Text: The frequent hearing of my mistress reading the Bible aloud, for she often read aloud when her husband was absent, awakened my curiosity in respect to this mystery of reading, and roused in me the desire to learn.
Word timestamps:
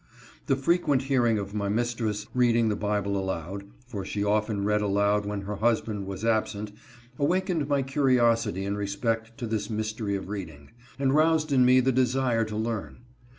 The 0.47 0.55
frequent 0.55 1.03
hearing 1.03 1.37
of 1.37 1.53
my 1.53 1.69
mistress 1.69 2.25
reading 2.33 2.69
the 2.69 2.75
Bible 2.75 3.15
aloud, 3.15 3.65
for 3.85 4.03
she 4.03 4.23
often 4.23 4.65
read 4.65 4.81
aloud 4.81 5.27
when 5.27 5.41
her 5.41 5.57
husband 5.57 6.07
was 6.07 6.25
absent, 6.25 6.71
awakened 7.19 7.67
my 7.69 7.83
curiosity 7.83 8.65
in 8.65 8.75
respect 8.75 9.37
to 9.37 9.45
this 9.45 9.69
mystery 9.69 10.15
of 10.15 10.27
reading, 10.27 10.71
and 10.97 11.13
roused 11.13 11.51
in 11.51 11.63
me 11.65 11.81
the 11.81 11.91
desire 11.91 12.45
to 12.45 12.55
learn. 12.55 13.01